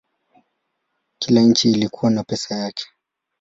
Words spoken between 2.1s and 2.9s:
na pesa yake.